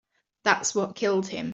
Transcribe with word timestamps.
That's 0.43 0.73
what 0.73 0.95
killed 0.95 1.27
him. 1.27 1.49